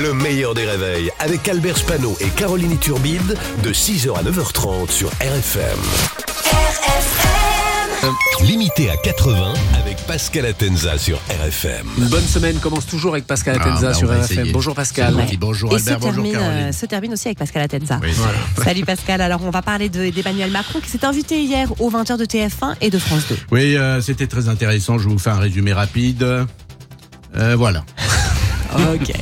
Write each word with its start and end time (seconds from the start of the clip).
Le 0.00 0.14
meilleur 0.14 0.54
des 0.54 0.64
réveils 0.64 1.10
avec 1.18 1.46
Albert 1.46 1.76
Spano 1.76 2.16
et 2.20 2.28
Caroline 2.28 2.78
Turbide 2.78 3.36
de 3.62 3.70
6h 3.70 4.16
à 4.16 4.22
9h30 4.22 4.90
sur 4.90 5.10
RFM. 5.20 5.78
RFM. 6.82 8.14
Limité 8.46 8.88
à 8.88 8.96
80 8.96 9.52
avec 9.78 9.98
Pascal 10.06 10.46
Atenza 10.46 10.96
sur 10.96 11.18
RFM. 11.28 11.86
Une 11.98 12.08
bonne 12.08 12.24
semaine 12.24 12.56
commence 12.60 12.86
toujours 12.86 13.12
avec 13.12 13.26
Pascal 13.26 13.58
ah, 13.60 13.62
Atenza 13.62 13.88
bah, 13.88 13.94
sur 13.94 14.08
RFM. 14.08 14.52
Bonjour 14.52 14.74
Pascal. 14.74 15.14
Bonjour 15.38 15.74
Albert, 15.74 15.96
Et 15.96 16.00
se 16.00 16.02
termine, 16.02 16.36
euh, 16.36 16.72
se 16.72 16.86
termine 16.86 17.12
aussi 17.12 17.28
avec 17.28 17.38
Pascal 17.38 17.62
Atenza. 17.62 18.00
Salut 18.62 18.84
Pascal. 18.86 19.20
Alors 19.20 19.42
on 19.44 19.50
va 19.50 19.60
parler 19.60 19.90
d'Emmanuel 19.90 20.50
Macron 20.50 20.80
qui 20.80 20.88
s'est 20.88 21.04
invité 21.04 21.42
hier 21.42 21.68
aux 21.78 21.90
20h 21.90 22.16
de 22.16 22.24
TF1 22.24 22.76
et 22.80 22.88
de 22.88 22.98
France 22.98 23.26
2. 23.28 23.36
Oui, 23.50 23.76
euh, 23.76 24.00
c'était 24.00 24.28
très 24.28 24.48
intéressant. 24.48 24.98
Je 24.98 25.10
vous 25.10 25.18
fais 25.18 25.30
un 25.30 25.38
résumé 25.40 25.74
rapide. 25.74 26.46
Euh, 27.36 27.54
voilà. 27.56 27.84
Ok. 28.76 29.12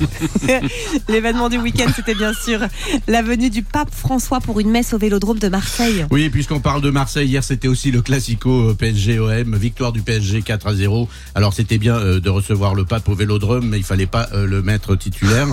L'événement 1.08 1.48
du 1.48 1.58
week-end, 1.58 1.90
c'était 1.94 2.14
bien 2.14 2.32
sûr 2.32 2.60
la 3.06 3.22
venue 3.22 3.50
du 3.50 3.62
pape 3.62 3.94
François 3.94 4.40
pour 4.40 4.60
une 4.60 4.70
messe 4.70 4.92
au 4.92 4.98
Vélodrome 4.98 5.38
de 5.38 5.48
Marseille. 5.48 6.06
Oui, 6.10 6.28
puisqu'on 6.28 6.60
parle 6.60 6.82
de 6.82 6.90
Marseille, 6.90 7.28
hier 7.28 7.42
c'était 7.42 7.68
aussi 7.68 7.90
le 7.90 8.02
classico 8.02 8.70
euh, 8.70 8.74
PSG-OM, 8.74 9.56
victoire 9.56 9.92
du 9.92 10.02
PSG 10.02 10.42
4 10.42 10.66
à 10.66 10.74
0. 10.74 11.08
Alors 11.34 11.54
c'était 11.54 11.78
bien 11.78 11.96
euh, 11.96 12.20
de 12.20 12.30
recevoir 12.30 12.74
le 12.74 12.84
pape 12.84 13.08
au 13.08 13.14
Vélodrome, 13.14 13.68
mais 13.68 13.78
il 13.78 13.84
fallait 13.84 14.06
pas 14.06 14.28
euh, 14.32 14.46
le 14.46 14.62
mettre 14.62 14.96
titulaire. 14.96 15.48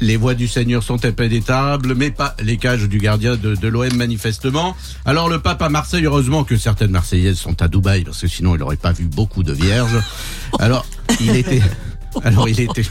les 0.00 0.16
voix 0.16 0.34
du 0.34 0.48
Seigneur 0.48 0.82
sont 0.82 1.04
impénétrables, 1.04 1.94
mais 1.94 2.10
pas 2.10 2.36
les 2.42 2.56
cages 2.56 2.88
du 2.88 2.98
gardien 2.98 3.36
de, 3.36 3.54
de 3.54 3.68
l'OM 3.68 3.94
manifestement. 3.94 4.76
Alors 5.04 5.28
le 5.28 5.40
pape 5.40 5.62
à 5.62 5.68
Marseille, 5.68 6.04
heureusement 6.04 6.44
que 6.44 6.56
certaines 6.56 6.90
Marseillaises 6.90 7.38
sont 7.38 7.60
à 7.62 7.68
Dubaï, 7.68 8.04
parce 8.04 8.20
que 8.20 8.28
sinon 8.28 8.54
il 8.54 8.58
n'aurait 8.58 8.76
pas 8.76 8.92
vu 8.92 9.04
beaucoup 9.04 9.42
de 9.42 9.52
vierges. 9.52 10.00
Alors 10.58 10.86
il 11.20 11.36
était... 11.36 11.62
Alors 12.22 12.48
il 12.48 12.60
était. 12.60 12.84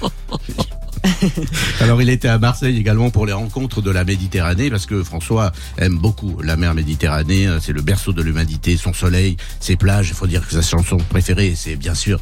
Alors 1.81 2.01
il 2.01 2.09
était 2.09 2.27
à 2.27 2.37
Marseille 2.37 2.77
également 2.77 3.09
pour 3.09 3.25
les 3.25 3.33
rencontres 3.33 3.81
de 3.81 3.91
la 3.91 4.03
Méditerranée 4.03 4.69
parce 4.69 4.85
que 4.85 5.03
François 5.03 5.51
aime 5.77 5.97
beaucoup 5.97 6.41
la 6.41 6.55
mer 6.55 6.73
Méditerranée, 6.73 7.47
c'est 7.61 7.73
le 7.73 7.81
berceau 7.81 8.13
de 8.13 8.21
l'humanité, 8.21 8.77
son 8.77 8.93
soleil, 8.93 9.37
ses 9.59 9.75
plages, 9.75 10.09
il 10.09 10.15
faut 10.15 10.27
dire 10.27 10.45
que 10.47 10.53
sa 10.53 10.61
chanson 10.61 10.97
préférée 10.97 11.53
c'est 11.55 11.75
bien 11.75 11.93
sûr 11.93 12.19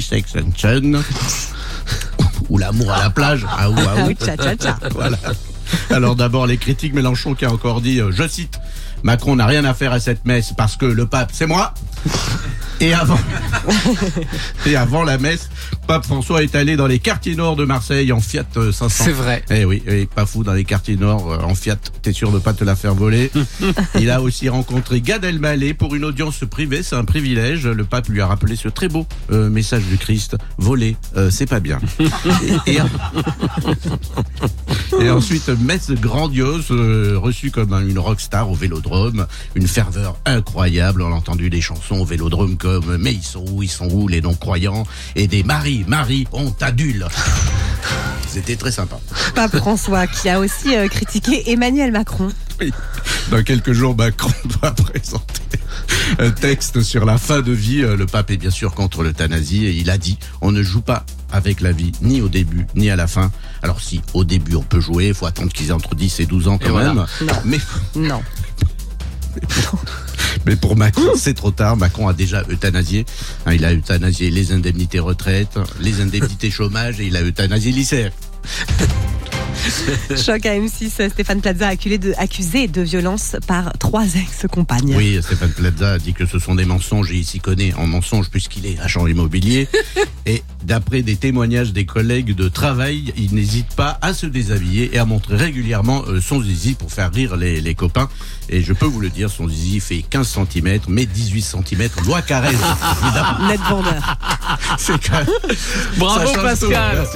Sex 0.00 0.12
Extension 0.12 1.02
ou 2.48 2.58
l'amour 2.58 2.92
à 2.92 3.02
la 3.04 3.10
plage. 3.10 3.46
Ah, 3.48 3.68
voilà. 4.92 5.18
Alors 5.90 6.16
d'abord 6.16 6.46
les 6.46 6.56
critiques 6.56 6.94
Mélenchon 6.94 7.34
qui 7.34 7.44
a 7.44 7.52
encore 7.52 7.80
dit, 7.80 8.00
euh, 8.00 8.10
je 8.12 8.26
cite, 8.26 8.58
Macron 9.02 9.36
n'a 9.36 9.46
rien 9.46 9.64
à 9.64 9.74
faire 9.74 9.92
à 9.92 10.00
cette 10.00 10.24
messe 10.24 10.52
parce 10.56 10.76
que 10.76 10.86
le 10.86 11.06
pape 11.06 11.30
c'est 11.32 11.46
moi. 11.46 11.74
Et 12.82 12.94
avant, 12.94 13.18
et 14.66 14.74
avant 14.74 15.04
la 15.04 15.18
messe, 15.18 15.50
Pape 15.86 16.06
François 16.06 16.42
est 16.42 16.54
allé 16.54 16.76
dans 16.76 16.86
les 16.86 16.98
quartiers 16.98 17.34
nord 17.34 17.54
de 17.54 17.66
Marseille 17.66 18.10
en 18.10 18.20
Fiat 18.20 18.44
500. 18.54 18.84
Euh, 18.84 18.88
C'est 18.88 19.12
vrai. 19.12 19.44
Eh 19.50 19.66
oui, 19.66 19.82
pas 20.14 20.24
fou 20.24 20.44
dans 20.44 20.54
les 20.54 20.64
quartiers 20.64 20.96
nord 20.96 21.30
euh, 21.30 21.38
en 21.40 21.54
Fiat. 21.54 21.76
T'es 22.00 22.14
sûr 22.14 22.32
de 22.32 22.38
pas 22.38 22.54
te 22.54 22.64
la 22.64 22.76
faire 22.76 22.94
voler. 22.94 23.30
Il 24.00 24.10
a 24.10 24.22
aussi 24.22 24.48
rencontré 24.48 25.02
Gad 25.02 25.24
Elmaleh 25.24 25.74
pour 25.74 25.94
une 25.94 26.06
audience 26.06 26.42
privée. 26.50 26.82
C'est 26.82 26.96
un 26.96 27.04
privilège. 27.04 27.66
Le 27.66 27.84
pape 27.84 28.08
lui 28.08 28.22
a 28.22 28.26
rappelé 28.26 28.56
ce 28.56 28.68
très 28.68 28.88
beau 28.88 29.06
euh, 29.30 29.50
message 29.50 29.84
du 29.84 29.98
Christ. 29.98 30.38
Voler, 30.56 30.96
c'est 31.30 31.48
pas 31.48 31.60
bien. 31.60 31.80
et, 32.66 32.78
et, 35.00 35.10
ensuite, 35.10 35.48
messe 35.48 35.90
grandiose, 35.90 36.70
reçue 36.70 37.50
comme 37.50 37.74
une 37.74 37.98
rockstar 37.98 38.50
au 38.50 38.54
Vélodrome. 38.54 39.26
Une 39.54 39.68
ferveur 39.68 40.16
incroyable. 40.24 41.02
On 41.02 41.12
a 41.12 41.16
entendu 41.16 41.50
des 41.50 41.60
chansons 41.60 41.96
au 41.96 42.04
Vélodrome 42.06 42.56
comme 42.56 42.69
Mais 42.98 43.12
ils 43.12 43.22
sont 43.22 43.44
où, 43.50 43.62
ils 43.62 43.70
sont 43.70 43.88
où 43.90 44.08
les 44.08 44.20
non-croyants 44.20 44.84
et 45.16 45.26
des 45.26 45.42
maris 45.42 45.84
Marie, 45.86 46.26
on 46.32 46.50
t'adule. 46.50 47.06
C'était 48.28 48.56
très 48.56 48.70
sympa. 48.70 49.00
Pape 49.34 49.56
François 49.56 50.06
qui 50.06 50.28
a 50.28 50.38
aussi 50.38 50.76
euh, 50.76 50.86
critiqué 50.86 51.50
Emmanuel 51.50 51.90
Macron. 51.90 52.28
Oui. 52.60 52.72
Dans 53.30 53.42
quelques 53.42 53.72
jours, 53.72 53.96
Macron 53.96 54.30
doit 54.60 54.72
présenter 54.72 55.40
un 56.18 56.30
texte 56.30 56.82
sur 56.82 57.04
la 57.04 57.18
fin 57.18 57.40
de 57.40 57.52
vie. 57.52 57.82
Euh, 57.82 57.96
le 57.96 58.06
pape 58.06 58.30
est 58.30 58.36
bien 58.36 58.50
sûr 58.50 58.74
contre 58.74 59.02
l'euthanasie 59.02 59.66
et 59.66 59.72
il 59.72 59.90
a 59.90 59.98
dit 59.98 60.18
on 60.40 60.52
ne 60.52 60.62
joue 60.62 60.80
pas 60.80 61.04
avec 61.32 61.60
la 61.60 61.72
vie, 61.72 61.92
ni 62.02 62.20
au 62.20 62.28
début, 62.28 62.66
ni 62.74 62.90
à 62.90 62.96
la 62.96 63.06
fin. 63.06 63.30
Alors 63.62 63.80
si 63.80 64.00
au 64.14 64.24
début 64.24 64.54
on 64.54 64.62
peut 64.62 64.80
jouer, 64.80 65.08
il 65.08 65.14
faut 65.14 65.26
attendre 65.26 65.52
qu'ils 65.52 65.68
aient 65.68 65.72
entre 65.72 65.94
10 65.94 66.20
et 66.20 66.26
12 66.26 66.48
ans 66.48 66.58
quand 66.58 66.76
même. 66.76 67.04
Non. 67.22 67.34
Mais 67.44 67.58
non. 67.96 68.22
Mais 69.36 69.42
pour 70.56 70.76
Macron, 70.76 71.12
c'est 71.16 71.34
trop 71.34 71.50
tard. 71.50 71.76
Macron 71.76 72.08
a 72.08 72.12
déjà 72.12 72.42
euthanasié. 72.48 73.06
Hein, 73.46 73.54
il 73.54 73.64
a 73.64 73.72
euthanasié 73.72 74.30
les 74.30 74.52
indemnités 74.52 74.98
retraite, 74.98 75.58
les 75.80 76.00
indemnités 76.00 76.50
chômage 76.50 77.00
et 77.00 77.06
il 77.06 77.16
a 77.16 77.22
euthanasié 77.22 77.72
l'ICF. 77.72 78.12
Choc 80.16 80.46
à 80.46 80.54
M6, 80.56 81.10
Stéphane 81.10 81.40
Plaza 81.40 81.68
accusé 81.68 81.98
de, 81.98 82.12
accusé 82.18 82.68
de 82.68 82.82
violence 82.82 83.36
par 83.46 83.72
trois 83.78 84.04
ex-compagnes. 84.04 84.94
Oui, 84.96 85.18
Stéphane 85.22 85.50
Plaza 85.50 85.92
a 85.92 85.98
dit 85.98 86.12
que 86.12 86.26
ce 86.26 86.38
sont 86.38 86.54
des 86.54 86.64
mensonges 86.64 87.10
et 87.12 87.16
il 87.16 87.24
s'y 87.24 87.40
connaît 87.40 87.74
en 87.74 87.86
mensonges 87.86 88.30
puisqu'il 88.30 88.66
est 88.66 88.78
agent 88.80 89.06
immobilier. 89.06 89.68
et 90.26 90.42
d'après 90.64 91.02
des 91.02 91.16
témoignages 91.16 91.72
des 91.72 91.86
collègues 91.86 92.34
de 92.34 92.48
travail, 92.48 93.12
il 93.16 93.34
n'hésite 93.34 93.74
pas 93.74 93.98
à 94.02 94.14
se 94.14 94.26
déshabiller 94.26 94.94
et 94.94 94.98
à 94.98 95.04
montrer 95.04 95.36
régulièrement 95.36 96.04
euh, 96.06 96.20
son 96.20 96.42
zizi 96.42 96.74
pour 96.74 96.92
faire 96.92 97.12
rire 97.12 97.36
les, 97.36 97.60
les 97.60 97.74
copains. 97.74 98.08
Et 98.48 98.62
je 98.62 98.72
peux 98.72 98.86
vous 98.86 99.00
le 99.00 99.10
dire, 99.10 99.30
son 99.30 99.48
zizi 99.48 99.80
fait 99.80 100.02
15 100.02 100.38
cm, 100.52 100.80
mais 100.88 101.06
18 101.06 101.42
cm, 101.42 101.88
loi 102.04 102.22
Carrez. 102.22 102.56
Net 103.48 103.60
vendeur. 103.68 104.16
Bravo 105.96 106.32
Pascal. 106.32 107.06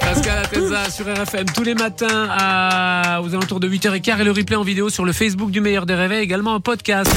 Pascal 0.00 0.38
Atenza 0.38 0.90
sur 0.90 1.06
RFM 1.06 1.46
tous 1.54 1.62
les 1.62 1.74
matins 1.74 2.28
à, 2.30 3.20
aux 3.22 3.34
alentours 3.34 3.60
de 3.60 3.68
8h15 3.68 4.20
et 4.20 4.24
le 4.24 4.32
replay 4.32 4.56
en 4.56 4.62
vidéo 4.62 4.88
sur 4.90 5.04
le 5.04 5.12
Facebook 5.12 5.50
du 5.50 5.60
Meilleur 5.60 5.86
des 5.86 5.94
Réveils, 5.94 6.22
également 6.22 6.54
en 6.54 6.60
podcast. 6.60 7.10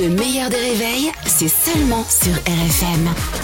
Le 0.00 0.08
meilleur 0.08 0.50
des 0.50 0.56
réveils, 0.56 1.12
c'est 1.26 1.48
seulement 1.48 2.04
sur 2.08 2.32
RFM. 2.32 3.43